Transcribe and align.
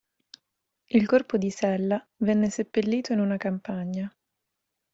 Il 0.87 1.05
corpo 1.05 1.37
di 1.37 1.51
Sella 1.51 2.03
venne 2.17 2.49
seppellito 2.49 3.13
in 3.13 3.19
una 3.19 3.37
campagna. 3.37 4.11